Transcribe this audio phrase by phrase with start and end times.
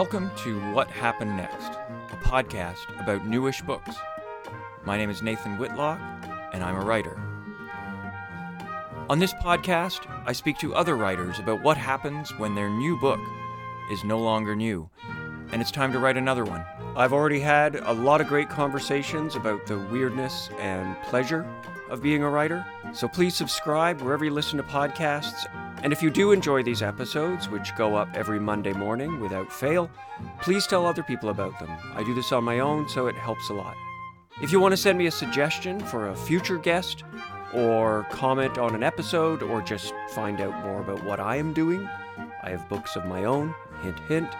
[0.00, 1.72] Welcome to What Happened Next,
[2.10, 3.96] a podcast about newish books.
[4.86, 6.00] My name is Nathan Whitlock,
[6.54, 7.20] and I'm a writer.
[9.10, 13.20] On this podcast, I speak to other writers about what happens when their new book
[13.92, 14.88] is no longer new,
[15.52, 16.64] and it's time to write another one.
[16.96, 21.46] I've already had a lot of great conversations about the weirdness and pleasure
[21.90, 25.44] of being a writer, so please subscribe wherever you listen to podcasts
[25.82, 29.90] and if you do enjoy these episodes, which go up every Monday morning without fail,
[30.40, 31.70] please tell other people about them.
[31.94, 33.76] I do this on my own, so it helps a lot.
[34.42, 37.04] If you want to send me a suggestion for a future guest,
[37.52, 41.88] or comment on an episode, or just find out more about what I am doing,
[42.42, 44.30] I have books of my own, hint, hint,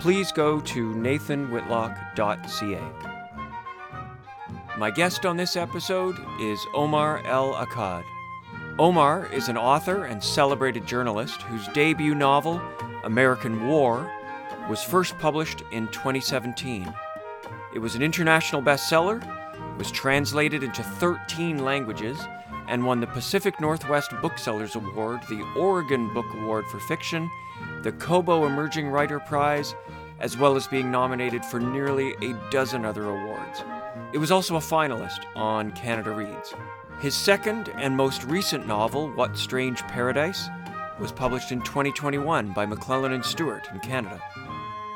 [0.00, 3.16] please go to nathanwhitlock.ca.
[4.78, 8.04] My guest on this episode is Omar El Akkad.
[8.78, 12.60] Omar is an author and celebrated journalist whose debut novel,
[13.04, 14.12] American War,
[14.68, 16.92] was first published in 2017.
[17.74, 19.18] It was an international bestseller,
[19.78, 22.18] was translated into 13 languages,
[22.68, 27.30] and won the Pacific Northwest Booksellers Award, the Oregon Book Award for Fiction,
[27.82, 29.74] the Kobo Emerging Writer Prize,
[30.20, 33.64] as well as being nominated for nearly a dozen other awards.
[34.12, 36.52] It was also a finalist on Canada Reads.
[37.00, 40.48] His second and most recent novel, What Strange Paradise,
[40.98, 44.18] was published in 2021 by McClelland and Stewart in Canada.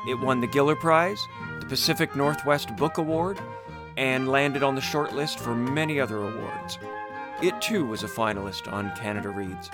[0.09, 1.27] It won the Giller Prize,
[1.59, 3.39] the Pacific Northwest Book Award,
[3.97, 6.79] and landed on the shortlist for many other awards.
[7.39, 9.69] It too was a finalist on Canada Reads.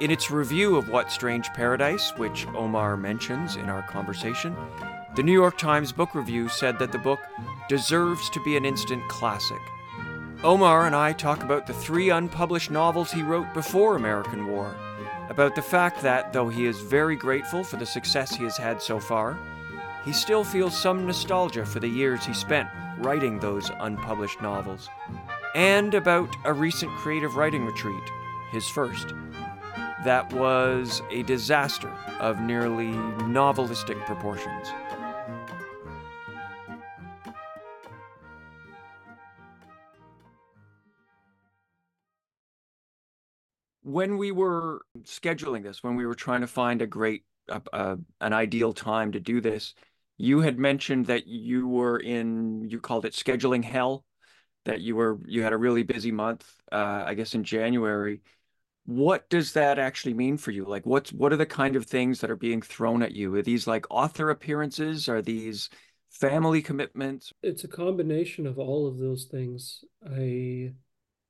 [0.00, 4.56] In its review of What Strange Paradise, which Omar mentions in our conversation,
[5.14, 7.20] the New York Times Book Review said that the book
[7.68, 9.60] deserves to be an instant classic
[10.44, 14.76] Omar and I talk about the three unpublished novels he wrote before American War,
[15.30, 18.82] about the fact that, though he is very grateful for the success he has had
[18.82, 19.38] so far,
[20.04, 24.88] he still feels some nostalgia for the years he spent writing those unpublished novels,
[25.54, 28.04] and about a recent creative writing retreat,
[28.52, 29.14] his first,
[30.04, 32.92] that was a disaster of nearly
[33.24, 34.68] novelistic proportions.
[43.86, 47.94] When we were scheduling this, when we were trying to find a great, uh, uh,
[48.20, 49.74] an ideal time to do this,
[50.18, 54.04] you had mentioned that you were in, you called it scheduling hell,
[54.64, 58.22] that you were, you had a really busy month, uh, I guess in January.
[58.86, 60.64] What does that actually mean for you?
[60.64, 63.32] Like, what's, what are the kind of things that are being thrown at you?
[63.36, 65.08] Are these like author appearances?
[65.08, 65.70] Are these
[66.10, 67.32] family commitments?
[67.40, 69.84] It's a combination of all of those things.
[70.04, 70.72] I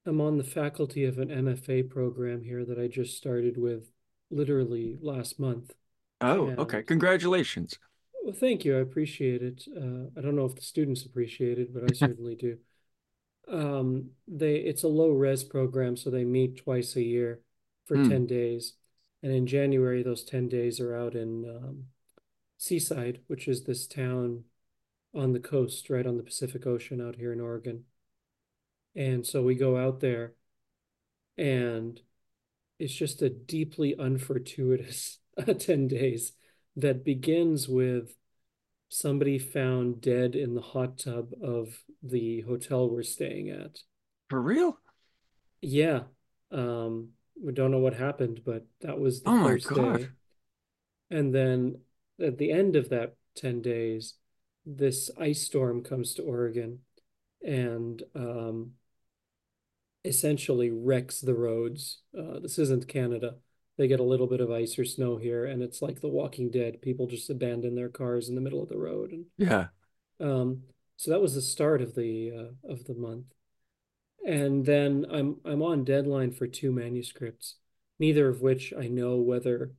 [0.06, 3.90] I'm on the faculty of an MFA program here that I just started with
[4.30, 5.74] literally last month.
[6.20, 6.82] Oh, and, okay.
[6.82, 7.78] Congratulations.
[8.22, 8.76] Well, thank you.
[8.76, 9.64] I appreciate it.
[9.76, 12.58] Uh, I don't know if the students appreciate it, but I certainly do.
[13.48, 17.40] Um, they it's a low res program, so they meet twice a year
[17.84, 18.08] for mm.
[18.08, 18.74] 10 days.
[19.22, 21.84] And in January, those 10 days are out in um,
[22.58, 24.44] Seaside, which is this town
[25.14, 27.84] on the coast, right on the Pacific Ocean out here in Oregon.
[28.96, 30.32] And so we go out there
[31.36, 32.00] and
[32.78, 35.18] it's just a deeply unfortuitous
[35.58, 36.32] 10 days
[36.76, 38.14] that begins with
[38.88, 43.78] somebody found dead in the hot tub of the hotel we're staying at.
[44.30, 44.78] For real?
[45.60, 46.02] Yeah.
[46.50, 47.10] Um,
[47.42, 50.08] we don't know what happened, but that was the oh first day.
[51.10, 51.80] And then
[52.20, 54.14] at the end of that 10 days,
[54.64, 56.80] this ice storm comes to Oregon
[57.42, 58.72] and um,
[60.06, 62.02] essentially wrecks the roads.
[62.16, 63.36] Uh, this isn't Canada.
[63.76, 66.50] They get a little bit of ice or snow here, and it's like The Walking
[66.50, 66.80] Dead.
[66.80, 69.12] People just abandon their cars in the middle of the road.
[69.12, 69.66] And yeah,
[70.18, 70.62] um,
[70.96, 73.26] so that was the start of the uh, of the month,
[74.26, 77.56] and then I'm I'm on deadline for two manuscripts,
[77.98, 79.72] neither of which I know whether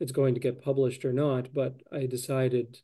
[0.00, 1.52] it's going to get published or not.
[1.52, 2.78] But I decided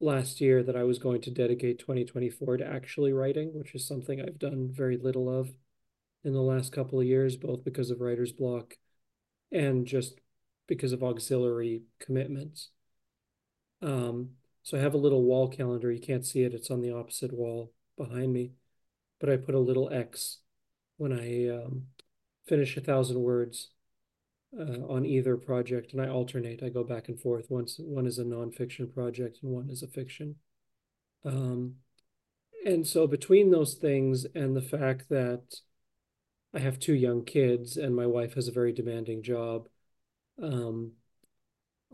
[0.00, 4.20] last year that I was going to dedicate 2024 to actually writing, which is something
[4.20, 5.50] I've done very little of
[6.26, 8.74] in the last couple of years, both because of writer's block
[9.52, 10.18] and just
[10.66, 12.70] because of auxiliary commitments.
[13.80, 14.30] Um,
[14.64, 15.92] so I have a little wall calendar.
[15.92, 18.50] You can't see it, it's on the opposite wall behind me.
[19.20, 20.38] But I put a little X
[20.96, 21.84] when I um,
[22.48, 23.70] finish a thousand words
[24.58, 26.60] uh, on either project, and I alternate.
[26.60, 27.46] I go back and forth.
[27.50, 30.34] Once one is a nonfiction project, and one is a fiction.
[31.24, 31.76] Um,
[32.64, 35.60] and so between those things and the fact that
[36.54, 39.68] I have two young kids and my wife has a very demanding job.
[40.42, 40.92] Um,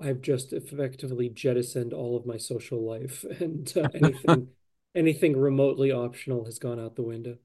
[0.01, 4.49] I've just effectively jettisoned all of my social life and uh, anything
[4.95, 7.39] anything remotely optional has gone out the window.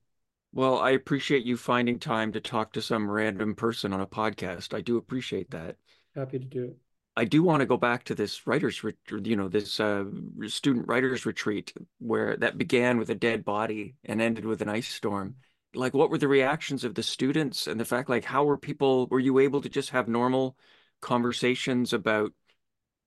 [0.53, 4.73] Well, I appreciate you finding time to talk to some random person on a podcast.
[4.73, 5.75] I do appreciate that.
[6.15, 6.77] Happy to do it.
[7.15, 8.83] I do want to go back to this writers,
[9.23, 10.05] you know, this uh,
[10.47, 14.87] student writers retreat where that began with a dead body and ended with an ice
[14.87, 15.35] storm.
[15.77, 19.07] Like, what were the reactions of the students and the fact, like, how were people,
[19.07, 20.57] were you able to just have normal
[21.01, 22.33] conversations about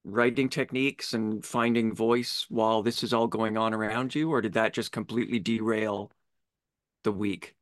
[0.04, 4.54] writing techniques and finding voice while this is all going on around you, or did
[4.54, 6.10] that just completely derail
[7.04, 7.54] the week?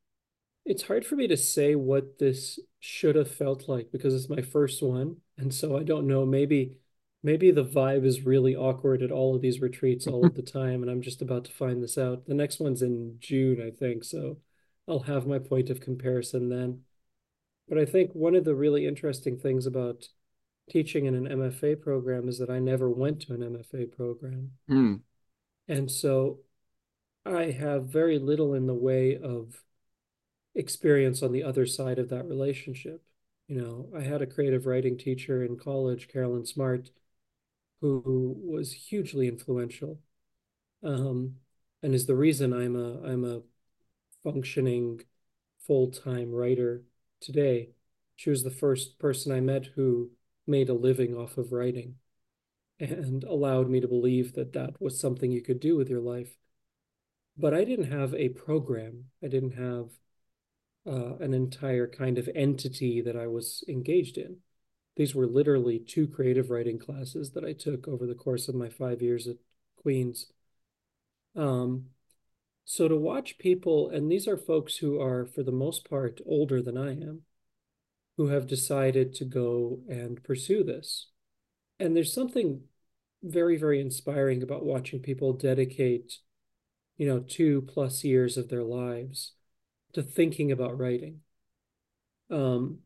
[0.65, 4.43] It's hard for me to say what this should have felt like because it's my
[4.43, 5.17] first one.
[5.39, 6.77] And so I don't know, maybe
[7.23, 10.83] maybe the vibe is really awkward at all of these retreats all of the time,
[10.83, 12.27] and I'm just about to find this out.
[12.27, 14.37] The next one's in June, I think, so
[14.89, 16.81] I'll have my point of comparison then.
[17.69, 20.09] But I think one of the really interesting things about
[20.71, 24.53] teaching in an MFA program is that I never went to an MFA program.
[24.71, 25.01] Mm.
[25.67, 26.41] And so
[27.25, 29.63] I have very little in the way of
[30.55, 33.03] experience on the other side of that relationship.
[33.47, 36.91] You know, I had a creative writing teacher in college, Carolyn Smart,
[37.81, 40.01] who was hugely influential,
[40.83, 41.35] um,
[41.83, 43.41] and is the reason I'm a I'm a
[44.33, 45.01] functioning
[45.67, 46.83] full time writer
[47.21, 47.71] today.
[48.17, 50.11] She was the first person I met who
[50.47, 51.95] made a living off of writing
[52.81, 56.37] and allowed me to believe that that was something you could do with your life.
[57.37, 59.05] But I didn't have a program.
[59.23, 59.91] I didn't have
[60.87, 64.39] uh, an entire kind of entity that I was engaged in.
[64.97, 68.69] These were literally two creative writing classes that I took over the course of my
[68.69, 69.37] five years at
[69.77, 70.27] Queen's.
[71.37, 71.87] Um,
[72.71, 76.61] so to watch people, and these are folks who are, for the most part, older
[76.61, 77.23] than I am,
[78.19, 81.09] who have decided to go and pursue this.
[81.81, 82.65] And there's something
[83.23, 86.19] very, very inspiring about watching people dedicate,
[86.99, 89.33] you know, two plus years of their lives
[89.95, 91.21] to thinking about writing.
[92.29, 92.81] Um,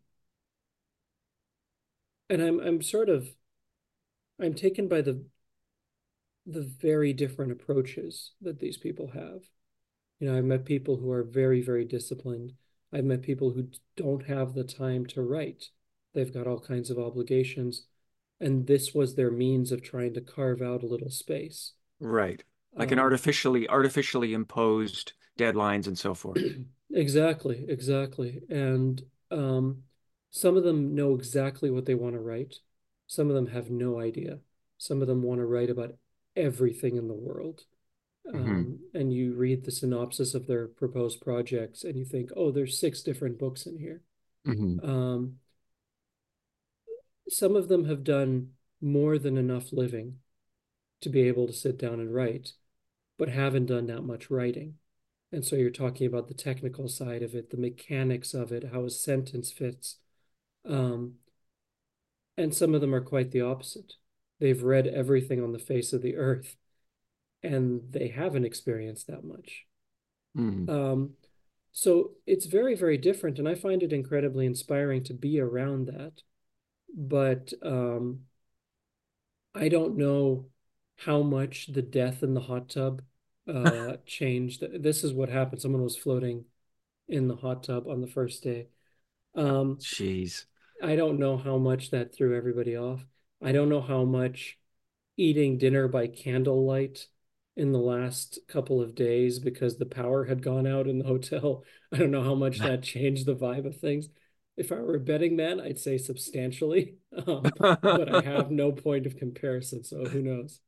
[2.30, 3.28] and I'm I'm sort of
[4.40, 5.24] I'm taken by the
[6.46, 9.42] the very different approaches that these people have.
[10.22, 12.52] You know, I've met people who are very, very disciplined
[12.92, 15.70] I've met people who don't have the time to write.
[16.14, 17.86] They've got all kinds of obligations.
[18.38, 21.72] And this was their means of trying to carve out a little space.
[22.00, 22.42] Right.
[22.74, 26.42] Like um, an artificially artificially imposed deadlines and so forth.
[26.92, 28.42] exactly, exactly.
[28.50, 29.84] And um,
[30.30, 32.56] some of them know exactly what they want to write.
[33.06, 34.38] Some of them have no idea.
[34.76, 35.94] Some of them want to write about
[36.36, 37.62] everything in the world.
[38.26, 38.50] Mm-hmm.
[38.50, 42.78] Um, and you read the synopsis of their proposed projects and you think, oh, there's
[42.78, 44.02] six different books in here.
[44.46, 44.88] Mm-hmm.
[44.88, 45.34] Um,
[47.28, 50.18] some of them have done more than enough living
[51.00, 52.52] to be able to sit down and write,
[53.18, 54.74] but haven't done that much writing.
[55.32, 58.84] And so you're talking about the technical side of it, the mechanics of it, how
[58.84, 59.96] a sentence fits.
[60.68, 61.14] Um,
[62.36, 63.94] and some of them are quite the opposite.
[64.38, 66.56] They've read everything on the face of the earth
[67.42, 69.64] and they haven't experienced that much.
[70.36, 70.68] Mm.
[70.68, 71.10] Um,
[71.72, 76.22] so it's very, very different, and I find it incredibly inspiring to be around that.
[76.94, 78.20] But um,
[79.54, 80.46] I don't know
[80.96, 83.02] how much the death in the hot tub
[83.48, 84.64] uh, changed.
[84.82, 85.62] This is what happened.
[85.62, 86.44] Someone was floating
[87.08, 88.68] in the hot tub on the first day.
[89.34, 90.44] Um, Jeez.
[90.82, 93.04] I don't know how much that threw everybody off.
[93.42, 94.58] I don't know how much
[95.16, 97.06] eating dinner by candlelight
[97.56, 101.64] in the last couple of days because the power had gone out in the hotel.
[101.92, 104.08] I don't know how much that changed the vibe of things.
[104.56, 109.06] If I were a betting man, I'd say substantially, um, but I have no point
[109.06, 110.60] of comparison, so who knows?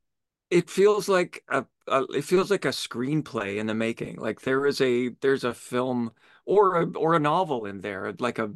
[0.49, 4.17] It feels like a, a, it feels like a screenplay in the making.
[4.17, 6.11] Like there is a there's a film
[6.45, 8.53] or a or a novel in there, like a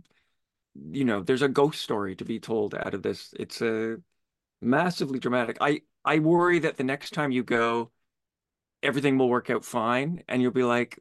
[0.91, 3.33] you know, there's a ghost story to be told out of this.
[3.39, 3.97] It's a
[4.61, 5.57] massively dramatic.
[5.61, 7.91] I I worry that the next time you go,
[8.81, 10.99] everything will work out fine and you'll be like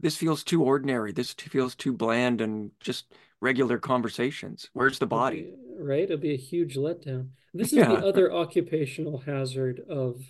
[0.00, 1.12] this feels too ordinary.
[1.12, 4.68] This feels too bland and just regular conversations.
[4.72, 6.02] Where's the body it'll be, right?
[6.02, 7.28] It'll be a huge letdown.
[7.54, 7.88] This is yeah.
[7.88, 10.20] the other occupational hazard of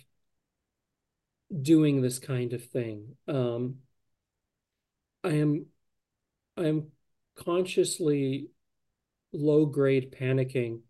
[1.61, 3.15] doing this kind of thing.
[3.27, 3.77] Um,
[5.23, 5.65] i am
[6.57, 6.91] i am
[7.35, 8.49] consciously
[9.31, 10.81] low grade panicking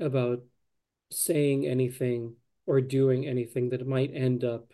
[0.00, 0.42] about
[1.10, 2.34] saying anything
[2.66, 4.72] or doing anything that might end up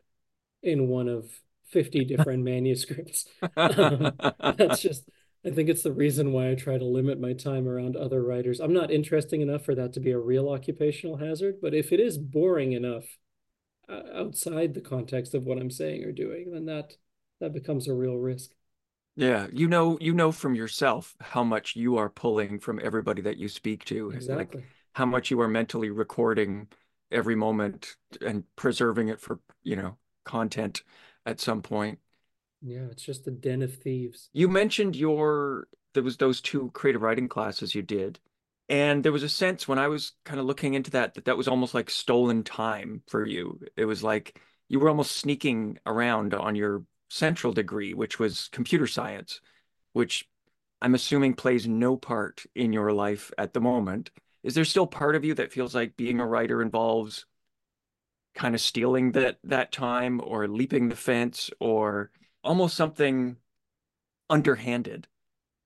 [0.63, 1.31] in one of
[1.69, 3.27] 50 different manuscripts.
[3.57, 4.13] Um,
[4.57, 5.09] that's just
[5.45, 8.61] I think it's the reason why I try to limit my time around other writers.
[8.61, 11.99] I'm not interesting enough for that to be a real occupational hazard, but if it
[11.99, 13.05] is boring enough
[13.89, 16.95] uh, outside the context of what I'm saying or doing, then that
[17.41, 18.51] that becomes a real risk.
[19.17, 23.37] Yeah, you know, you know from yourself how much you are pulling from everybody that
[23.37, 24.61] you speak to, Exactly.
[24.61, 26.69] like how much you are mentally recording
[27.11, 30.83] every moment and preserving it for, you know, content
[31.27, 31.99] at some point.
[32.61, 34.31] Yeah, it's just a den of thieves.
[34.33, 38.19] You mentioned your there was those two creative writing classes you did.
[38.69, 41.37] And there was a sense when I was kind of looking into that that that
[41.37, 43.61] was almost like stolen time for you.
[43.77, 48.87] It was like you were almost sneaking around on your central degree, which was computer
[48.87, 49.41] science,
[49.93, 50.27] which
[50.81, 54.11] I'm assuming plays no part in your life at the moment.
[54.43, 57.27] Is there still part of you that feels like being a writer involves
[58.35, 62.11] kind of stealing that that time or leaping the fence or
[62.45, 63.37] almost something
[64.31, 65.09] underhanded?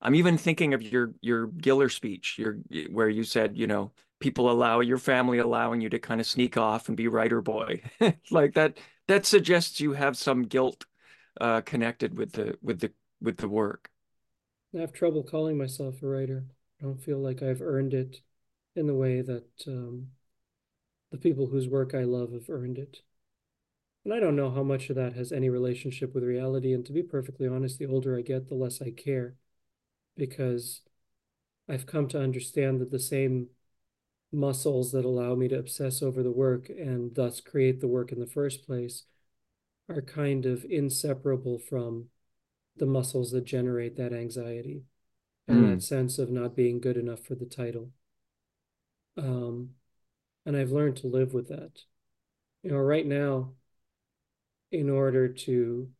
[0.01, 2.59] I'm even thinking of your your Giller speech, your
[2.91, 6.57] where you said, you know, people allow your family allowing you to kind of sneak
[6.57, 7.83] off and be writer boy.
[8.31, 10.87] like that that suggests you have some guilt
[11.41, 13.91] uh, connected with the with the with the work.
[14.75, 16.45] I have trouble calling myself a writer.
[16.81, 18.21] I don't feel like I've earned it
[18.75, 20.09] in the way that um,
[21.11, 23.03] the people whose work I love have earned it.
[24.05, 26.73] And I don't know how much of that has any relationship with reality.
[26.73, 29.35] And to be perfectly honest, the older I get, the less I care
[30.17, 30.83] because
[31.69, 33.49] I've come to understand that the same
[34.33, 38.21] muscles that allow me to obsess over the work and thus create the work in
[38.21, 39.05] the first place
[39.89, 42.11] are kind of inseparable from
[42.77, 44.85] the muscles that generate that anxiety
[45.49, 45.73] and Mm.
[45.73, 47.93] that sense of not being good enough for the title.
[49.17, 49.75] Um,
[50.47, 51.83] and I've learned to live with that.
[52.63, 53.55] You know, right now,
[54.71, 55.91] in order to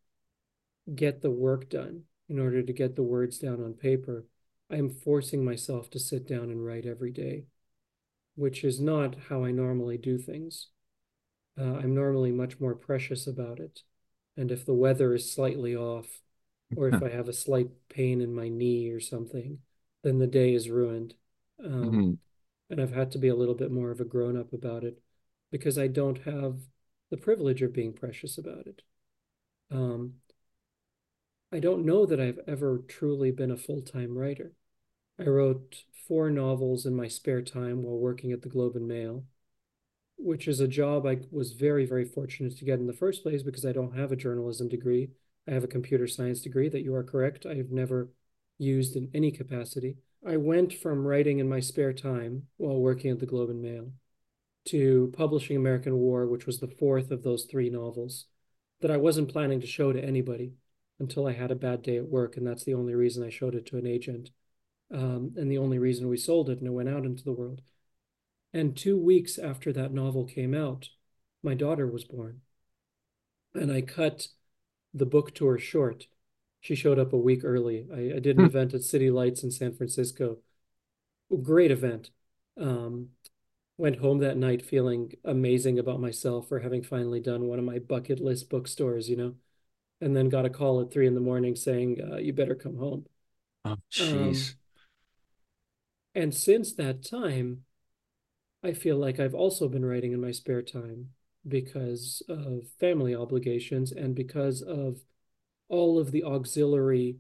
[0.95, 4.25] get the work done, in order to get the words down on paper,
[4.71, 7.45] I'm forcing myself to sit down and write every day,
[8.37, 10.69] which is not how I normally do things.
[11.59, 13.83] Uh, I'm normally much more precious about it.
[14.37, 16.21] And if the weather is slightly off,
[16.75, 19.61] or if I have a slight pain in my knee or something,
[20.03, 21.15] then the day is ruined.
[21.65, 22.17] Um, Mhm.
[22.71, 25.01] And I've had to be a little bit more of a grown up about it
[25.51, 26.59] because I don't have
[27.11, 28.83] the privilege of being precious about it.
[29.71, 30.15] Um,
[31.53, 34.53] I don't know that I've ever truly been a full-time writer.
[35.19, 39.25] I wrote four novels in my spare time while working at the Globe and Mail,
[40.19, 43.43] which is a job I was very, very fortunate to get in the first place
[43.43, 45.11] because I don't have a journalism degree.
[45.49, 47.47] I have a computer science degree that you are correct.
[47.47, 48.11] I have never
[48.59, 49.97] used in any capacity.
[50.27, 53.93] I went from writing in my spare time while working at the Globe and Mail
[54.67, 58.27] to publishing American War, which was the fourth of those three novels
[58.81, 60.55] that I wasn't planning to show to anybody
[60.99, 62.37] until I had a bad day at work.
[62.37, 64.31] And that's the only reason I showed it to an agent.
[64.93, 67.63] Um, and the only reason we sold it and it went out into the world.
[68.53, 70.89] And two weeks after that novel came out,
[71.43, 72.41] my daughter was born.
[73.55, 74.27] And I cut
[74.93, 76.09] the book tour short.
[76.67, 77.87] She showed up a week early.
[77.95, 78.47] I, I did an Hmm.
[78.47, 80.39] event at City Lights in San Francisco.
[81.43, 82.11] Great event.
[82.61, 83.11] Um,
[83.79, 87.79] went home that night feeling amazing about myself for having finally done one of my
[87.81, 89.35] bucket list bookstores, you know,
[90.01, 92.77] and then got a call at three in the morning saying, uh, you better come
[92.77, 93.07] home.
[93.65, 94.57] Oh, Um, jeez.
[96.15, 97.65] and since that time,
[98.63, 101.11] I feel like I've also been writing in my spare time
[101.47, 104.99] because of family obligations and because of
[105.69, 107.17] all of the auxiliary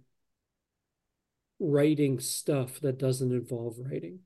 [1.58, 4.20] writing stuff that doesn't involve writing.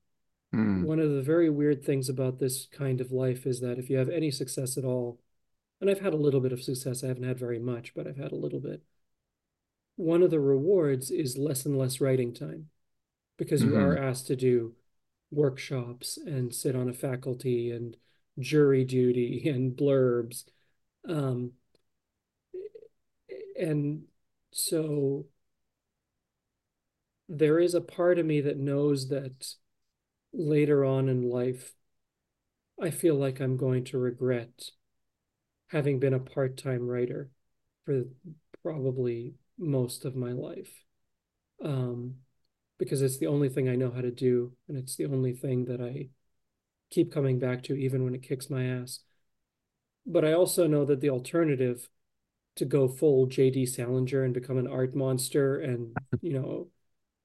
[0.54, 0.84] Mm.
[0.84, 3.98] One of the very weird things about this kind of life is that if you
[3.98, 5.20] have any success at all,
[5.80, 8.16] and I've had a little bit of success, I haven't had very much, but I've
[8.16, 8.82] had a little bit.
[9.96, 12.70] One of the rewards is less and less writing time
[13.36, 14.02] because you are Mhm.
[14.02, 14.74] asked to do
[15.30, 17.96] workshops and sit on a faculty and
[18.38, 20.44] jury duty and blurbs.
[21.04, 21.52] Um,
[23.58, 24.06] and
[24.52, 25.26] so
[27.28, 29.54] there is a part of me that knows that
[30.32, 31.74] later on in life,
[32.80, 34.70] I feel like I'm going to regret
[35.68, 37.30] having been a part-time writer
[37.84, 38.02] for
[38.62, 40.84] probably most of my life.
[41.64, 42.16] Um,
[42.78, 45.66] because it's the only thing I know how to do, and it's the only thing
[45.66, 46.08] that I
[46.90, 49.00] keep coming back to, even when it kicks my ass.
[50.06, 51.88] But I also know that the alternative
[52.56, 53.66] to go full J.D.
[53.66, 56.68] Salinger and become an art monster and, you know,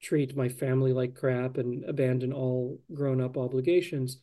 [0.01, 4.19] treat my family like crap and abandon all grown-up obligations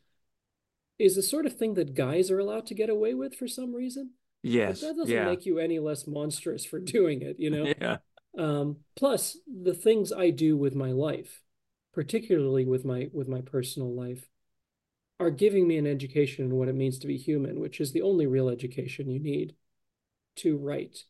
[0.98, 3.74] is the sort of thing that guys are allowed to get away with for some
[3.74, 4.10] reason.
[4.42, 4.80] But Yes.
[4.80, 5.24] that doesn't Yeah.
[5.24, 7.64] make you any less monstrous for doing it, you know?
[7.80, 7.98] Yeah.
[8.38, 11.42] Um, plus the things I do with my life,
[11.92, 14.30] particularly with my with my personal life,
[15.20, 18.02] are giving me an education in what it means to be human, which is the
[18.02, 19.54] only real education you need
[20.36, 21.04] to write.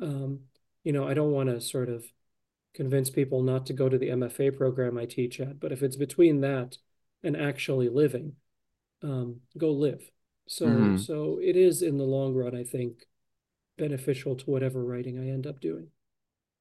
[0.00, 0.40] Um,
[0.84, 2.04] you know, I don't want to sort of
[2.74, 5.96] convince people not to go to the MFA program I teach at, but if it's
[5.96, 6.78] between that
[7.22, 8.34] and actually living,
[9.02, 10.10] um, go live.
[10.46, 10.96] So, mm-hmm.
[10.96, 13.06] so it is in the long run, I think,
[13.78, 15.88] beneficial to whatever writing I end up doing.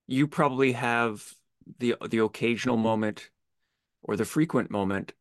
[0.07, 1.33] You probably have
[1.77, 3.29] the the occasional moment
[4.01, 5.13] or the frequent moment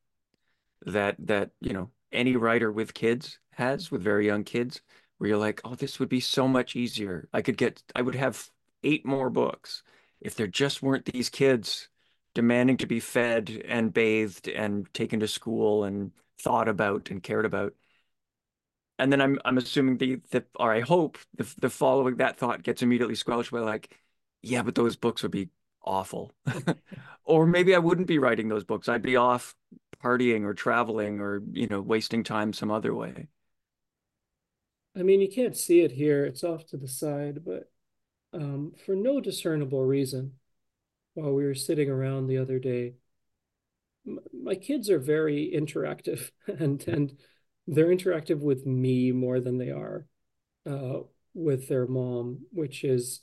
[0.87, 4.81] that that you know any writer with kids has with very young kids
[5.19, 7.29] where you're like oh this would be so much easier.
[7.33, 8.51] I could get i would have
[8.85, 9.83] eight more books
[10.21, 11.89] if there just weren't these kids
[12.35, 17.45] demanding to be fed and bathed and taken to school and thought about and cared
[17.47, 17.75] about.
[18.99, 22.63] And then i'm i'm assuming the the or i hope the, the following that thought
[22.65, 23.97] gets immediately squelched by like
[24.43, 25.51] yeah but those books would be
[25.85, 26.33] awful.
[27.25, 28.89] Or maybe i wouldn't be writing those books.
[28.89, 29.55] I'd be off
[30.03, 33.29] partying or traveling or you know wasting time some other way
[34.99, 37.71] i mean you can't see it here it's off to the side but
[38.35, 40.33] um, for no discernible reason
[41.15, 42.95] while we were sitting around the other day
[44.33, 47.17] my kids are very interactive and and
[47.67, 50.07] they're interactive with me more than they are
[50.69, 51.01] uh,
[51.35, 53.21] with their mom which is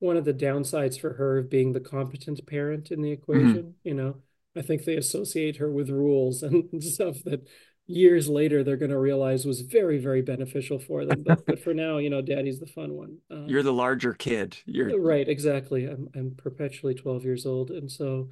[0.00, 3.22] one of the downsides for her of being the competent parent in the mm-hmm.
[3.22, 3.70] equation mm-hmm.
[3.88, 4.16] you know
[4.56, 7.48] I think they associate her with rules and stuff that
[7.88, 11.72] years later they're going to realize was very very beneficial for them but, but for
[11.72, 15.86] now you know daddy's the fun one um, you're the larger kid you're right exactly
[15.86, 18.28] I'm, I'm perpetually 12 years old and so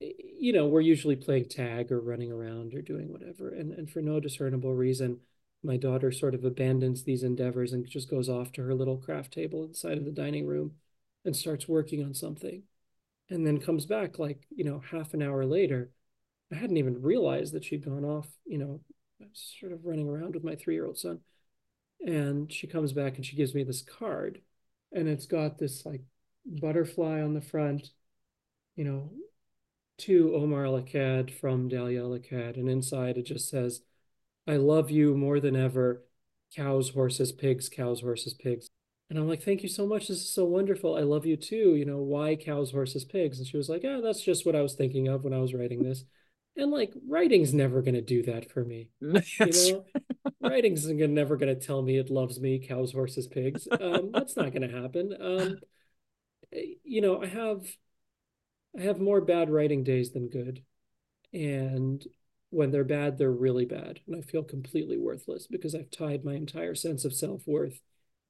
[0.00, 4.00] you know we're usually playing tag or running around or doing whatever and and for
[4.00, 5.18] no discernible reason
[5.62, 9.32] my daughter sort of abandons these endeavors and just goes off to her little craft
[9.34, 10.72] table inside of the dining room
[11.26, 12.62] and starts working on something
[13.28, 15.90] and then comes back like you know half an hour later
[16.52, 18.80] i hadn't even realized that she'd gone off you know
[19.32, 21.20] sort of running around with my three-year-old son
[22.04, 24.40] and she comes back and she gives me this card
[24.92, 26.02] and it's got this like
[26.46, 27.90] butterfly on the front
[28.76, 29.10] you know
[29.98, 30.78] to omar al
[31.40, 33.82] from Dalia al and inside it just says
[34.46, 36.02] i love you more than ever
[36.56, 38.70] cows horses pigs cows horses pigs
[39.10, 40.06] and I'm like, thank you so much.
[40.06, 40.96] This is so wonderful.
[40.96, 41.74] I love you too.
[41.74, 43.38] You know, why cows, horses, pigs?
[43.38, 45.52] And she was like, yeah, that's just what I was thinking of when I was
[45.52, 46.04] writing this.
[46.60, 48.90] And like, writing's never going to do that for me.
[49.00, 49.84] you know,
[50.42, 53.66] writing's never going to tell me it loves me, cows, horses, pigs.
[53.80, 55.16] Um, that's not going to happen.
[55.18, 55.56] Um,
[56.52, 57.64] you know, I have,
[58.78, 60.62] I have more bad writing days than good.
[61.32, 62.06] And
[62.50, 64.00] when they're bad, they're really bad.
[64.06, 67.80] And I feel completely worthless because I've tied my entire sense of self worth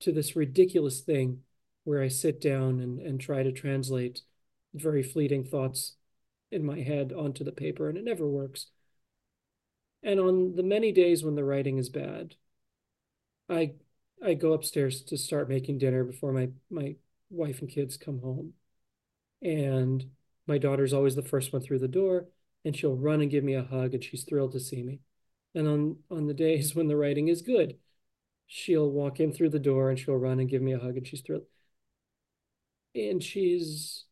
[0.00, 1.40] to this ridiculous thing
[1.82, 4.22] where I sit down and, and try to translate
[4.72, 5.96] very fleeting thoughts
[6.50, 8.66] in my head onto the paper, and it never works.
[10.02, 12.34] And on the many days when the writing is bad,
[13.48, 13.74] I
[14.22, 16.96] I go upstairs to start making dinner before my my
[17.30, 18.54] wife and kids come home.
[19.42, 20.10] And
[20.46, 22.28] my daughter's always the first one through the door,
[22.64, 25.00] and she'll run and give me a hug, and she's thrilled to see me.
[25.54, 27.78] And on on the days when the writing is good,
[28.46, 31.06] she'll walk in through the door and she'll run and give me a hug and
[31.06, 31.46] she's thrilled.
[32.94, 34.04] And she's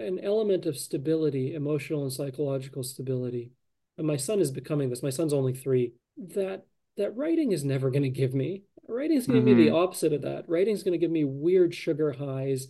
[0.00, 3.52] an element of stability, emotional and psychological stability.
[3.98, 5.02] And my son is becoming this.
[5.02, 5.92] My son's only three.
[6.16, 8.62] That that writing is never going to give me.
[8.88, 9.58] Writing is going to mm-hmm.
[9.58, 10.48] be the opposite of that.
[10.48, 12.68] Writing is going to give me weird sugar highs,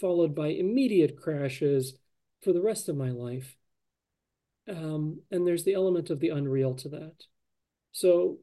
[0.00, 1.94] followed by immediate crashes
[2.42, 3.56] for the rest of my life.
[4.68, 7.24] Um, and there's the element of the unreal to that.
[7.92, 8.38] So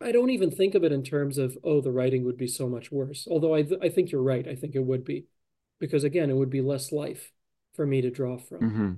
[0.00, 2.68] I don't even think of it in terms of, oh, the writing would be so
[2.68, 3.26] much worse.
[3.30, 4.46] Although I, th- I think you're right.
[4.46, 5.26] I think it would be.
[5.78, 7.32] Because again, it would be less life
[7.74, 8.60] for me to draw from.
[8.60, 8.92] Mm-hmm.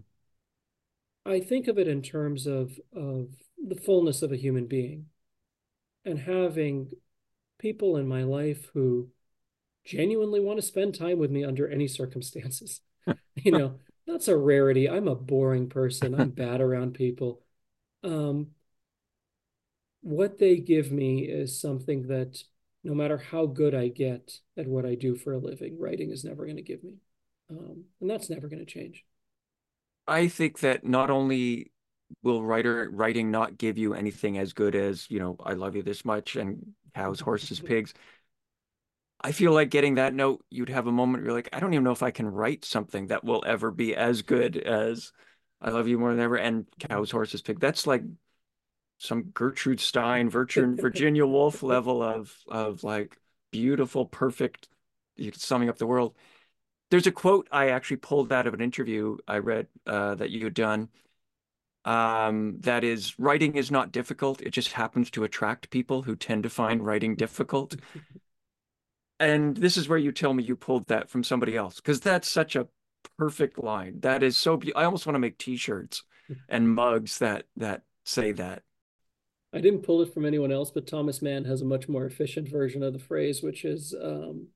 [1.26, 3.28] I think of it in terms of, of
[3.62, 5.06] the fullness of a human being
[6.04, 6.90] and having
[7.58, 9.10] people in my life who
[9.84, 12.80] genuinely want to spend time with me under any circumstances.
[13.36, 13.74] you know,
[14.06, 14.88] that's a rarity.
[14.88, 16.18] I'm a boring person.
[16.18, 17.42] I'm bad around people.
[18.04, 18.48] Um,
[20.00, 22.42] what they give me is something that
[22.88, 26.24] no matter how good I get at what I do for a living, writing is
[26.24, 26.94] never going to give me.
[27.50, 29.04] Um, and that's never going to change.
[30.06, 31.70] I think that not only
[32.22, 35.82] will writer writing not give you anything as good as, you know, I love you
[35.82, 37.92] this much and cows, horses, pigs.
[39.20, 41.74] I feel like getting that note, you'd have a moment where you're like, I don't
[41.74, 45.12] even know if I can write something that will ever be as good as
[45.60, 47.60] I love you more than ever and cows, horses, pigs.
[47.60, 48.04] That's like
[48.98, 50.28] some Gertrude Stein,
[50.76, 53.16] Virginia Woolf level of of like
[53.50, 54.68] beautiful, perfect
[55.32, 56.14] summing up the world.
[56.90, 60.44] There's a quote I actually pulled out of an interview I read uh, that you
[60.44, 60.88] had done.
[61.84, 64.42] Um, that is, writing is not difficult.
[64.42, 67.76] It just happens to attract people who tend to find writing difficult.
[69.20, 72.28] and this is where you tell me you pulled that from somebody else because that's
[72.28, 72.68] such a
[73.18, 74.00] perfect line.
[74.00, 74.56] That is so.
[74.56, 76.02] Be- I almost want to make T-shirts
[76.48, 78.62] and mugs that that say that.
[79.52, 82.48] I didn't pull it from anyone else, but Thomas Mann has a much more efficient
[82.48, 84.48] version of the phrase, which is um,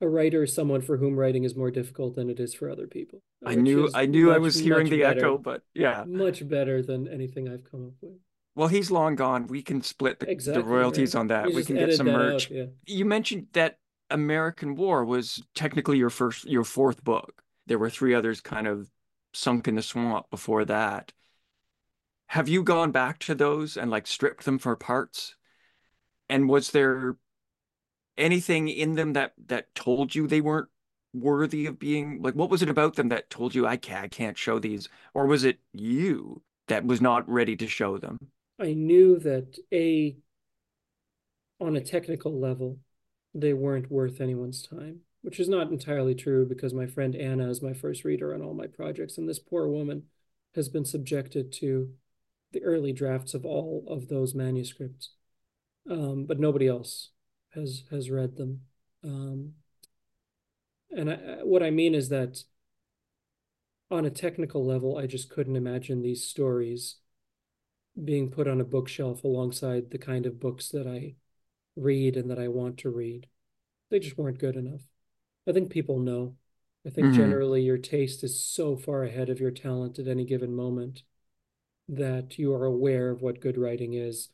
[0.00, 2.86] a writer is someone for whom writing is more difficult than it is for other
[2.86, 3.22] people.
[3.44, 6.04] I knew I knew much, I was hearing the better, echo, but yeah.
[6.06, 8.18] Much better than anything I've come up with.
[8.56, 9.46] Well, he's long gone.
[9.48, 11.20] We can split the, exactly, the royalties right.
[11.20, 11.52] on that.
[11.52, 12.46] we can get some merch.
[12.46, 12.64] Out, yeah.
[12.86, 13.78] You mentioned that
[14.10, 17.42] American War was technically your first your fourth book.
[17.66, 18.90] There were three others kind of
[19.32, 21.12] sunk in the swamp before that.
[22.28, 25.36] Have you gone back to those and like stripped them for parts?
[26.28, 27.16] And was there
[28.16, 30.68] anything in them that that told you they weren't
[31.12, 34.08] worthy of being like what was it about them that told you I can't I
[34.08, 38.18] can't show these or was it you that was not ready to show them?
[38.58, 40.16] I knew that a
[41.60, 42.78] on a technical level
[43.32, 47.62] they weren't worth anyone's time, which is not entirely true because my friend Anna is
[47.62, 50.04] my first reader on all my projects and this poor woman
[50.54, 51.90] has been subjected to
[52.54, 55.10] the early drafts of all of those manuscripts.
[55.90, 57.10] Um, but nobody else
[57.54, 58.60] has has read them.
[59.02, 59.52] Um,
[60.90, 62.42] and I, what I mean is that
[63.90, 66.96] on a technical level, I just couldn't imagine these stories
[68.02, 71.14] being put on a bookshelf alongside the kind of books that I
[71.76, 73.26] read and that I want to read.
[73.90, 74.82] They just weren't good enough.
[75.46, 76.36] I think people know.
[76.86, 77.16] I think mm-hmm.
[77.16, 81.02] generally your taste is so far ahead of your talent at any given moment
[81.88, 84.30] that you are aware of what good writing is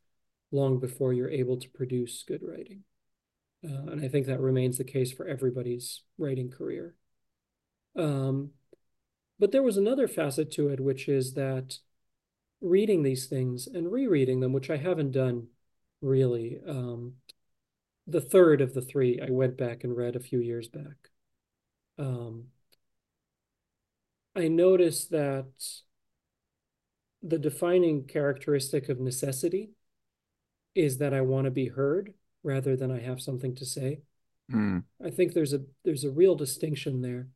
[0.53, 2.85] long before you're able to produce good writing.
[3.65, 6.95] Uh, and I think that remains the case for everybody's writing career.
[7.97, 8.51] Um,
[9.39, 11.79] but there was another facet to it, which is that
[12.61, 15.49] reading these things and rereading them, which I haven't done
[16.01, 16.59] really.
[16.67, 17.15] Um,
[18.07, 21.11] the third of the three I went back and read a few years back.
[21.99, 22.47] Um,
[24.35, 25.53] I noticed that
[27.23, 29.71] the defining characteristic of necessity
[30.75, 34.01] is that I want to be heard rather than I have something to say.
[34.51, 34.85] Mm.
[35.05, 37.29] I think there's a there's a real distinction there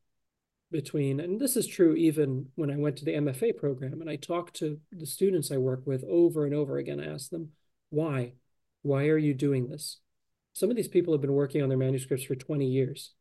[0.71, 4.17] between and this is true even when I went to the MFA program and I
[4.17, 6.99] talked to the students I work with over and over again.
[6.99, 7.51] I asked them,
[7.91, 8.35] why?
[8.83, 10.01] Why are you doing this?
[10.55, 13.13] Some of these people have been working on their manuscripts for 20 years.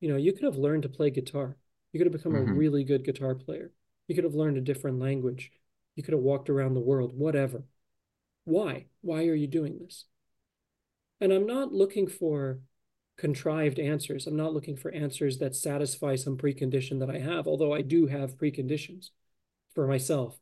[0.00, 1.56] You know, you could have learned to play guitar.
[1.92, 2.50] You could have become mm-hmm.
[2.50, 3.72] a really good guitar player.
[4.08, 5.52] You could have learned a different language.
[5.94, 7.64] You could have walked around the world, whatever.
[8.44, 8.86] Why?
[9.02, 10.04] Why are you doing this?
[11.20, 12.60] And I'm not looking for
[13.16, 14.26] contrived answers.
[14.26, 18.06] I'm not looking for answers that satisfy some precondition that I have, although I do
[18.06, 19.10] have preconditions
[19.74, 20.38] for myself.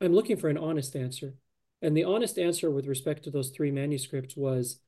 [0.00, 1.34] I'm looking for an honest answer.
[1.82, 4.80] And the honest answer with respect to those three manuscripts was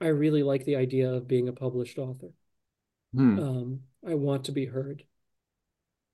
[0.00, 2.30] I really like the idea of being a published author.
[3.14, 3.38] Hmm.
[3.38, 5.04] Um, I want to be heard.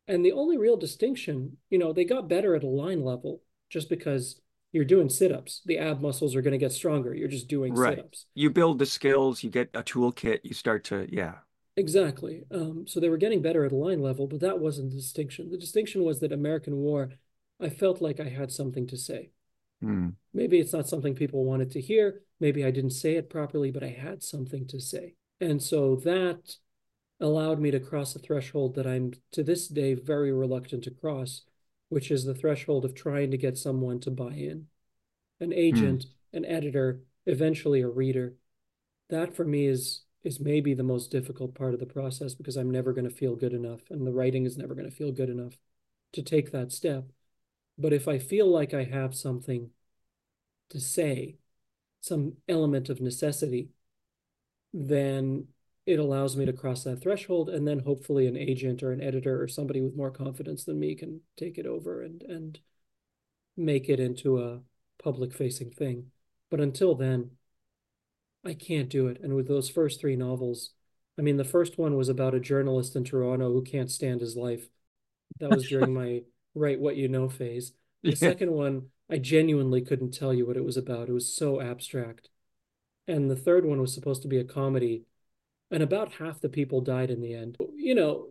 [0.09, 3.89] And the only real distinction, you know, they got better at a line level just
[3.89, 4.41] because
[4.73, 5.63] you're doing sit-ups.
[5.65, 7.15] The ab muscles are going to get stronger.
[7.15, 7.97] You're just doing right.
[7.97, 8.27] sit-ups.
[8.35, 11.35] You build the skills you get a toolkit you start to yeah.
[11.77, 12.45] Exactly.
[12.51, 15.51] Um, so they were getting better at a line level but that wasn't the distinction.
[15.51, 17.11] The distinction was that american war
[17.61, 19.31] i felt like i had something to say.
[19.85, 20.15] Mm.
[20.33, 22.23] maybe it's not something people wanted to hear.
[22.39, 25.15] Maybe i didn't say it properly but i had something to say.
[25.41, 26.57] And so that
[27.21, 31.43] allowed me to cross a threshold that i'm to this day very reluctant to cross
[31.89, 34.67] which is the threshold of trying to get someone to buy in
[35.41, 36.39] an agent, mm.
[36.39, 38.35] an editor, eventually a reader.
[39.11, 42.71] That for me is is maybe the most difficult part of the process because I'm
[42.71, 45.31] never going to feel good enough and the writing is never going to feel good
[45.31, 45.57] enough
[46.15, 47.05] to take that step.
[47.79, 49.71] But if I feel like I have something
[50.71, 51.37] to say,
[52.01, 53.69] some element of necessity,
[54.73, 55.47] then
[55.87, 59.41] it allows me to cross that threshold and then hopefully an agent or an editor
[59.41, 62.59] or somebody with more confidence than me can take it over and and
[63.57, 64.61] make it into a
[65.03, 66.11] public facing thing.
[66.51, 67.31] But until then
[68.45, 69.21] i can't do it.
[69.23, 70.71] And with those first three novels
[71.19, 74.37] i mean the first one was about a journalist in toronto who can't stand his
[74.37, 74.69] life.
[75.39, 76.23] That was during my
[76.55, 77.73] write what you know phase.
[78.03, 78.17] The yeah.
[78.17, 81.09] second one i genuinely couldn't tell you what it was about.
[81.09, 82.29] It was so abstract.
[83.07, 85.05] And the third one was supposed to be a comedy
[85.71, 87.57] and about half the people died in the end.
[87.77, 88.29] You know,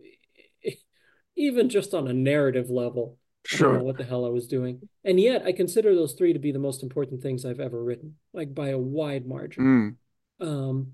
[1.36, 3.68] even just on a narrative level, sure.
[3.68, 4.88] I don't know what the hell I was doing.
[5.04, 8.16] And yet I consider those three to be the most important things I've ever written,
[8.32, 9.98] like by a wide margin.
[10.40, 10.46] Mm.
[10.46, 10.92] Um,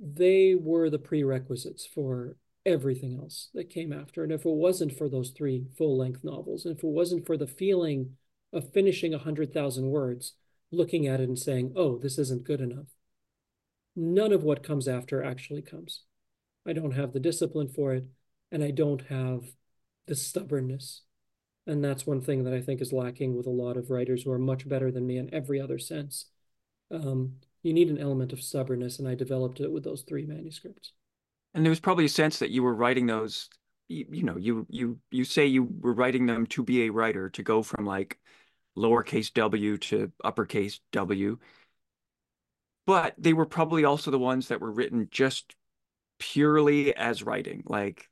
[0.00, 4.22] they were the prerequisites for everything else that came after.
[4.22, 7.36] And if it wasn't for those three full length novels, and if it wasn't for
[7.36, 8.16] the feeling
[8.52, 10.34] of finishing a 100,000 words,
[10.70, 12.86] looking at it and saying, oh, this isn't good enough,
[13.96, 16.02] none of what comes after actually comes.
[16.66, 18.04] I don't have the discipline for it,
[18.50, 19.44] and I don't have
[20.06, 21.02] the stubbornness.
[21.66, 24.32] And that's one thing that I think is lacking with a lot of writers who
[24.32, 26.26] are much better than me in every other sense.
[26.90, 30.92] Um, you need an element of stubbornness, and I developed it with those three manuscripts.
[31.54, 33.48] And there was probably a sense that you were writing those,
[33.88, 37.30] you, you know, you you you say you were writing them to be a writer,
[37.30, 38.18] to go from like
[38.76, 41.38] lowercase w to uppercase W.
[42.86, 45.54] But they were probably also the ones that were written just
[46.18, 47.62] purely as writing.
[47.66, 48.08] Like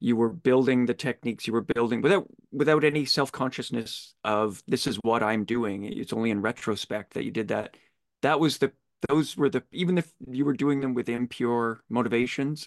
[0.00, 4.96] you were building the techniques you were building without without any self-consciousness of this is
[5.02, 5.84] what I'm doing.
[5.84, 7.76] It's only in retrospect that you did that.
[8.22, 8.72] That was the
[9.08, 12.66] those were the even if you were doing them with impure motivations,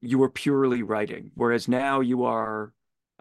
[0.00, 1.30] you were purely writing.
[1.34, 2.72] Whereas now you are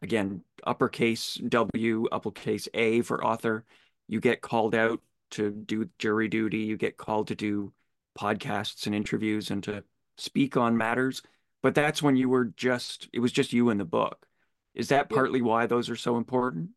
[0.02, 3.66] again uppercase W, uppercase A for author.
[4.08, 5.00] You get called out
[5.32, 7.74] to do jury duty, you get called to do
[8.17, 9.84] podcasts and interviews and to
[10.17, 11.22] speak on matters.
[11.63, 14.26] But that's when you were just it was just you in the book.
[14.74, 15.46] Is that partly yeah.
[15.46, 16.70] why those are so important?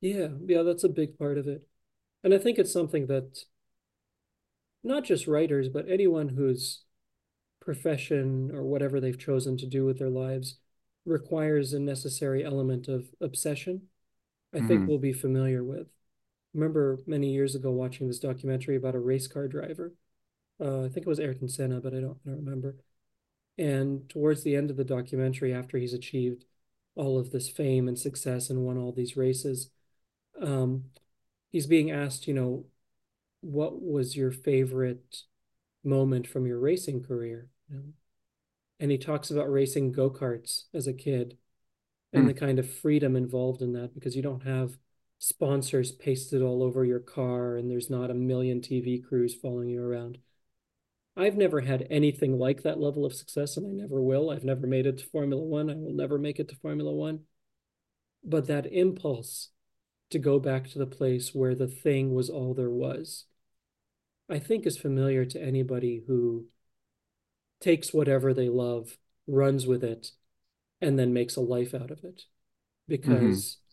[0.00, 1.66] Yeah, yeah, that's a big part of it.
[2.22, 3.44] And I think it's something that
[4.84, 6.84] not just writers, but anyone whose
[7.60, 10.58] profession or whatever they've chosen to do with their lives
[11.04, 13.82] requires a necessary element of obsession,
[14.54, 14.68] I mm-hmm.
[14.68, 15.88] think we'll be familiar with.
[16.54, 19.94] Remember many years ago watching this documentary about a race car driver.
[20.60, 22.76] Uh, I think it was Ayrton Senna, but I don't, I don't remember.
[23.56, 26.44] And towards the end of the documentary, after he's achieved
[26.94, 29.70] all of this fame and success and won all these races,
[30.40, 30.84] um,
[31.50, 32.66] he's being asked, you know,
[33.40, 35.22] what was your favorite
[35.84, 37.48] moment from your racing career?
[38.80, 41.36] And he talks about racing go karts as a kid
[42.12, 42.28] and mm.
[42.28, 44.78] the kind of freedom involved in that because you don't have
[45.18, 49.82] sponsors pasted all over your car and there's not a million TV crews following you
[49.82, 50.18] around.
[51.16, 54.30] I've never had anything like that level of success and I never will.
[54.30, 55.68] I've never made it to Formula One.
[55.68, 57.20] I will never make it to Formula One.
[58.24, 59.50] But that impulse
[60.10, 63.26] to go back to the place where the thing was all there was,
[64.30, 66.46] I think is familiar to anybody who
[67.60, 70.12] takes whatever they love, runs with it,
[70.80, 72.22] and then makes a life out of it.
[72.86, 73.67] Because mm-hmm.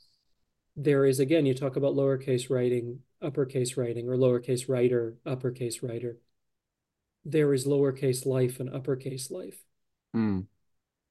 [0.76, 6.20] There is, again, you talk about lowercase writing, uppercase writing, or lowercase writer, uppercase writer.
[7.24, 9.58] There is lowercase life and uppercase life.
[10.16, 10.46] Mm.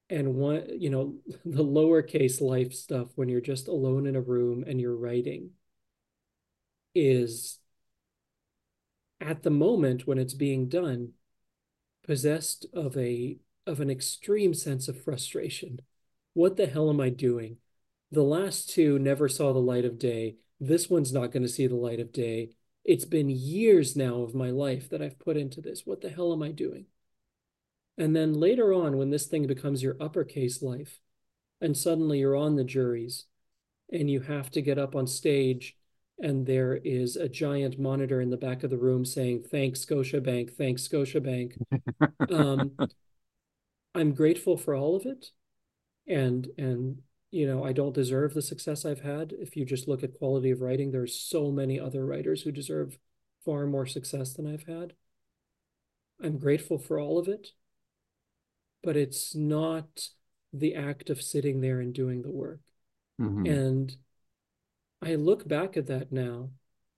[0.09, 4.63] And one, you know, the lowercase life stuff when you're just alone in a room
[4.65, 5.51] and you're writing
[6.93, 7.59] is
[9.19, 11.11] at the moment when it's being done
[12.05, 15.79] possessed of a of an extreme sense of frustration.
[16.33, 17.57] What the hell am I doing?
[18.11, 20.37] The last two never saw the light of day.
[20.59, 22.51] This one's not going to see the light of day.
[22.83, 25.85] It's been years now of my life that I've put into this.
[25.85, 26.85] What the hell am I doing?
[27.97, 30.99] And then later on, when this thing becomes your uppercase life,
[31.61, 33.25] and suddenly you're on the juries
[33.91, 35.75] and you have to get up on stage
[36.19, 40.55] and there is a giant monitor in the back of the room saying thanks scotiabank
[40.55, 41.53] thanks scotiabank
[42.31, 42.71] um,
[43.93, 45.27] i'm grateful for all of it
[46.07, 46.99] and and
[47.35, 50.51] you know i don't deserve the success i've had if you just look at quality
[50.51, 52.97] of writing there's so many other writers who deserve
[53.43, 54.93] far more success than i've had
[56.23, 57.49] i'm grateful for all of it
[58.83, 60.09] but it's not
[60.53, 62.61] the act of sitting there and doing the work
[63.19, 63.45] mm-hmm.
[63.45, 63.97] and
[65.05, 66.49] I look back at that now,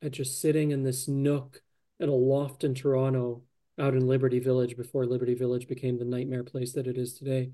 [0.01, 1.61] at just sitting in this nook
[1.99, 3.43] at a loft in Toronto
[3.77, 7.51] out in Liberty Village before Liberty Village became the nightmare place that it is today.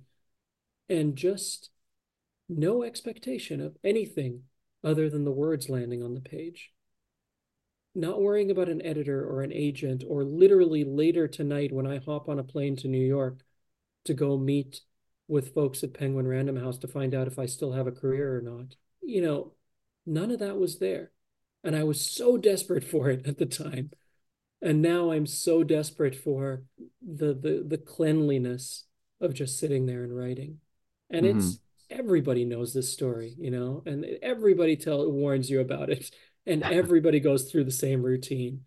[0.90, 1.72] And just
[2.58, 4.44] no expectation of anything
[4.84, 6.72] other than the words landing on the page.
[7.96, 12.28] Not worrying about an editor or an agent, or literally later tonight when I hop
[12.28, 13.40] on a plane to New York
[14.06, 14.82] to go meet
[15.28, 18.36] with folks at Penguin Random House to find out if I still have a career
[18.36, 18.76] or not.
[19.02, 19.54] You know,
[20.06, 21.12] None of that was there.
[21.64, 23.92] And I was so desperate for it at the time.
[24.62, 26.64] And now I'm so desperate for
[27.02, 28.86] the the the cleanliness
[29.20, 30.60] of just sitting there and writing.
[31.10, 31.40] And mm-hmm.
[31.40, 31.60] it's
[31.94, 36.10] everybody knows this story, you know, and everybody tell warns you about it,
[36.46, 38.62] and everybody goes through the same routine.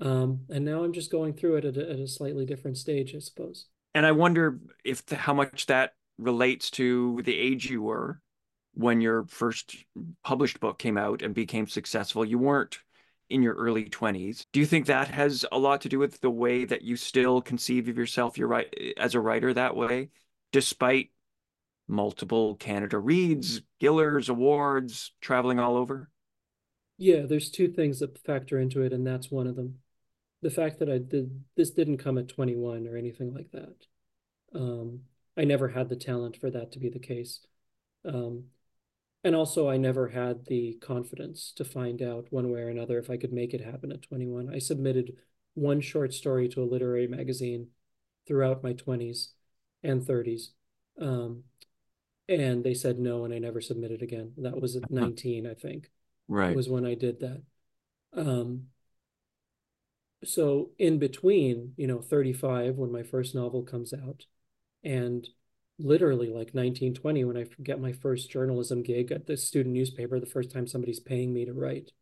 [0.00, 3.14] Um, and now I'm just going through it at a, at a slightly different stage,
[3.14, 3.66] I suppose.
[3.94, 8.20] And I wonder if the, how much that relates to the age you were
[8.74, 9.74] when your first
[10.22, 12.78] published book came out and became successful, you weren't
[13.30, 14.44] in your early 20s.
[14.52, 17.40] Do you think that has a lot to do with the way that you still
[17.40, 20.10] conceive of yourself you're right as a writer that way
[20.52, 21.10] despite
[21.88, 26.10] multiple Canada Reads, Gillers awards, traveling all over?
[26.98, 29.78] Yeah, there's two things that factor into it and that's one of them.
[30.42, 33.86] The fact that I did this didn't come at 21 or anything like that.
[34.54, 35.00] Um,
[35.36, 37.40] I never had the talent for that to be the case.
[38.04, 38.44] Um,
[39.24, 43.10] and also, I never had the confidence to find out one way or another if
[43.10, 44.54] I could make it happen at 21.
[44.54, 45.16] I submitted
[45.54, 47.68] one short story to a literary magazine
[48.26, 49.32] throughout my 20s
[49.82, 50.52] and 30s.
[51.00, 51.42] Um,
[52.28, 54.32] and they said no, and I never submitted again.
[54.38, 55.90] That was at 19, I think.
[56.28, 56.56] Right.
[56.56, 57.42] Was when I did that.
[58.12, 58.68] Um,
[60.24, 64.26] so in between, you know, 35 when my first novel comes out,
[64.82, 65.28] and
[65.78, 70.26] literally like 1920 when I get my first journalism gig at the student newspaper, the
[70.26, 71.92] first time somebody's paying me to write.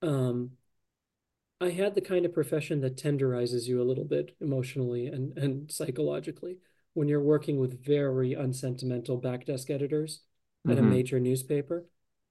[0.00, 0.52] Um,
[1.60, 5.70] I had the kind of profession that tenderizes you a little bit emotionally and, and
[5.70, 6.58] psychologically
[6.94, 10.20] when you're working with very unsentimental backdesk editors
[10.66, 10.86] at mm-hmm.
[10.86, 11.86] a major newspaper,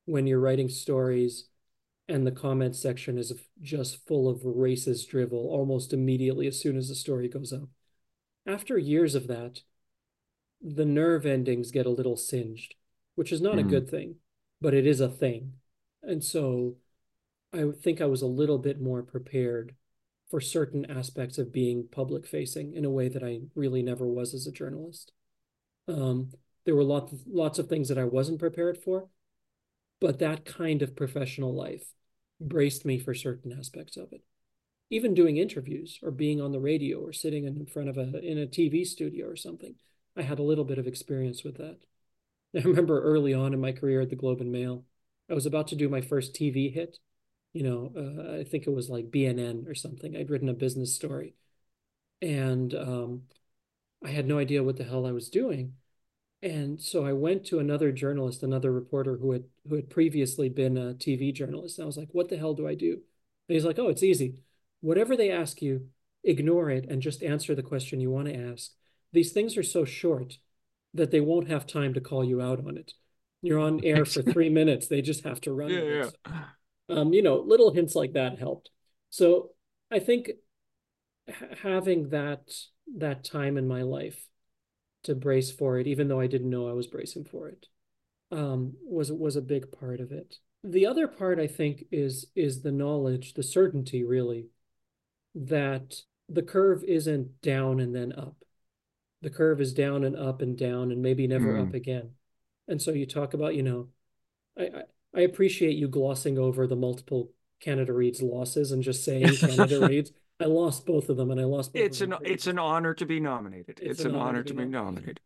[0.05, 1.47] when you're writing stories
[2.07, 6.89] and the comment section is just full of racist drivel almost immediately as soon as
[6.89, 7.69] the story goes up.
[8.45, 9.61] After years of that,
[10.61, 12.75] the nerve endings get a little singed,
[13.15, 13.61] which is not mm.
[13.61, 14.15] a good thing,
[14.59, 15.53] but it is a thing.
[16.03, 16.75] And so
[17.53, 19.75] I think I was a little bit more prepared
[20.31, 24.33] for certain aspects of being public facing in a way that I really never was
[24.33, 25.11] as a journalist.
[25.87, 26.31] Um,
[26.65, 29.09] there were lots lots of things that I wasn't prepared for,
[29.99, 31.93] but that kind of professional life
[32.39, 34.21] braced me for certain aspects of it.
[34.89, 38.37] Even doing interviews or being on the radio or sitting in front of a in
[38.37, 39.75] a TV studio or something
[40.15, 41.79] I had a little bit of experience with that.
[42.55, 44.85] I remember early on in my career at the Globe and Mail,
[45.29, 46.97] I was about to do my first TV hit.
[47.53, 50.15] You know, uh, I think it was like BNN or something.
[50.15, 51.35] I'd written a business story,
[52.21, 53.23] and um,
[54.03, 55.75] I had no idea what the hell I was doing.
[56.43, 60.77] And so I went to another journalist, another reporter who had who had previously been
[60.77, 61.77] a TV journalist.
[61.77, 62.93] And I was like, "What the hell do I do?"
[63.47, 64.35] And he's like, "Oh, it's easy.
[64.81, 65.89] Whatever they ask you,
[66.23, 68.71] ignore it and just answer the question you want to ask
[69.13, 70.37] these things are so short
[70.93, 72.93] that they won't have time to call you out on it.
[73.41, 74.87] You're on air for three minutes.
[74.87, 75.71] They just have to run.
[75.71, 76.41] Yeah, yeah.
[76.91, 78.69] Um, you know, little hints like that helped.
[79.09, 79.51] So
[79.89, 80.31] I think
[81.61, 82.51] having that
[82.97, 84.27] that time in my life
[85.03, 87.67] to brace for it, even though I didn't know I was bracing for it,
[88.31, 90.37] um, was was a big part of it.
[90.63, 94.47] The other part I think is is the knowledge, the certainty, really,
[95.33, 95.95] that
[96.29, 98.41] the curve isn't down and then up
[99.21, 101.67] the curve is down and up and down and maybe never mm.
[101.67, 102.11] up again.
[102.67, 103.89] And so you talk about, you know,
[104.57, 104.83] I, I,
[105.15, 110.11] I appreciate you glossing over the multiple Canada Reads losses and just saying Canada Reads.
[110.39, 111.71] I lost both of them, and I lost.
[111.73, 113.79] it's an it's an honor to be nominated.
[113.79, 115.19] It's, it's an, an, honor, to be, nominated.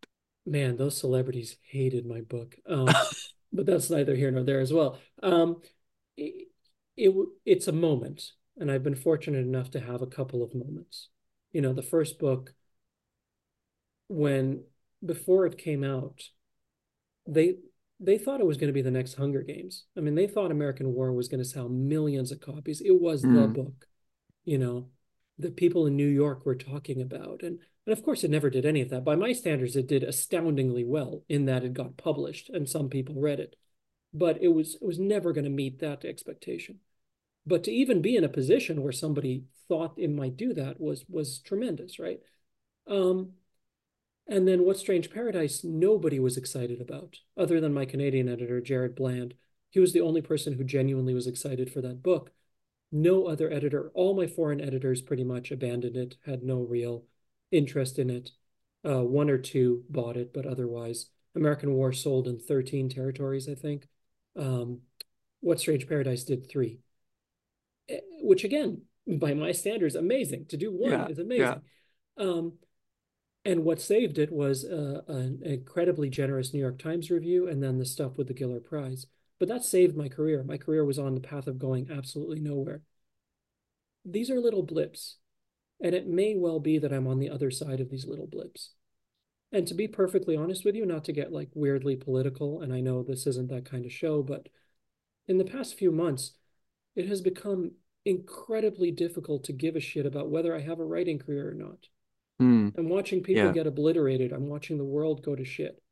[0.44, 2.88] Man, those celebrities hated my book, um,
[3.52, 4.98] but that's neither here nor there as well.
[5.22, 5.62] Um,
[6.18, 6.48] it,
[6.96, 7.14] it
[7.46, 11.08] it's a moment, and I've been fortunate enough to have a couple of moments.
[11.52, 12.52] You know, the first book
[14.08, 14.64] when
[15.04, 16.22] before it came out,
[17.26, 17.56] they
[17.98, 19.84] they thought it was going to be the next Hunger Games.
[19.96, 22.80] I mean, they thought American War was going to sell millions of copies.
[22.80, 23.34] It was mm.
[23.34, 23.86] the book,
[24.44, 24.88] you know,
[25.38, 27.42] that people in New York were talking about.
[27.42, 29.04] And and of course it never did any of that.
[29.04, 33.14] By my standards, it did astoundingly well in that it got published and some people
[33.20, 33.54] read it.
[34.12, 36.80] But it was it was never going to meet that expectation.
[37.46, 41.04] But to even be in a position where somebody thought it might do that was
[41.08, 42.18] was tremendous, right?
[42.88, 43.32] Um,
[44.28, 48.94] and then What Strange Paradise, nobody was excited about, other than my Canadian editor, Jared
[48.94, 49.34] Bland.
[49.70, 52.32] He was the only person who genuinely was excited for that book.
[52.90, 57.04] No other editor, all my foreign editors pretty much abandoned it, had no real
[57.50, 58.30] interest in it.
[58.88, 63.54] Uh, one or two bought it, but otherwise, American War sold in 13 territories, I
[63.54, 63.88] think.
[64.36, 64.80] Um,
[65.40, 66.80] what Strange Paradise did three,
[67.88, 70.46] eh, which again, by my standards, amazing.
[70.46, 71.62] To do one yeah, is amazing.
[72.18, 72.24] Yeah.
[72.24, 72.54] Um,
[73.46, 77.78] and what saved it was uh, an incredibly generous New York Times review and then
[77.78, 79.06] the stuff with the Giller Prize.
[79.38, 80.42] But that saved my career.
[80.42, 82.82] My career was on the path of going absolutely nowhere.
[84.04, 85.18] These are little blips.
[85.80, 88.72] And it may well be that I'm on the other side of these little blips.
[89.52, 92.80] And to be perfectly honest with you, not to get like weirdly political, and I
[92.80, 94.48] know this isn't that kind of show, but
[95.28, 96.32] in the past few months,
[96.96, 97.72] it has become
[98.04, 101.86] incredibly difficult to give a shit about whether I have a writing career or not.
[102.40, 102.74] Mm.
[102.76, 103.52] I'm watching people yeah.
[103.52, 104.32] get obliterated.
[104.32, 105.82] I'm watching the world go to shit.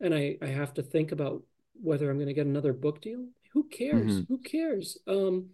[0.00, 1.42] And I, I have to think about
[1.80, 3.26] whether I'm going to get another book deal.
[3.52, 4.12] Who cares?
[4.12, 4.32] Mm-hmm.
[4.32, 4.98] Who cares?
[5.06, 5.50] Um,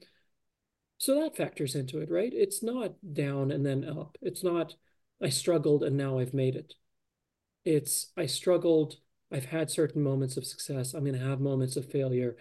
[0.99, 2.33] So that factors into it, right?
[2.35, 4.19] It's not down and then up.
[4.21, 4.75] It's not
[5.23, 6.75] I struggled and now I've made it.
[7.65, 8.97] It's I struggled,
[9.31, 10.95] I've had certain moments of success.
[10.95, 12.37] I'm going to have moments of failure.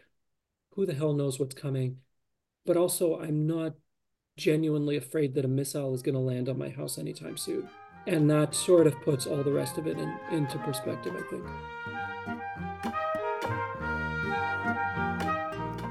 [0.72, 1.98] Who the hell knows what's coming?
[2.66, 3.74] But also, I'm not
[4.38, 7.68] genuinely afraid that a missile is going to land on my house anytime soon.
[8.06, 11.44] And that sort of puts all the rest of it in, into perspective, I think.